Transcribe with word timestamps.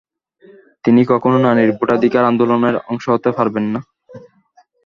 তিনি 0.85 1.01
কখনোই 1.11 1.41
নারীর 1.45 1.71
ভোটাধিকার 1.77 2.23
আন্দোলনের 2.31 2.75
অংশ 2.89 3.05
হতে 3.09 3.29
পারবেন 3.37 3.65
না। 3.73 3.79